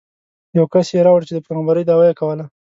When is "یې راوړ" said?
0.95-1.21